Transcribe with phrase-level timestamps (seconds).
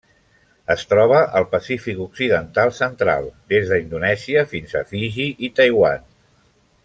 [0.75, 6.09] Es troba al Pacífic occidental central: des d'Indonèsia fins a Fiji i Taiwan.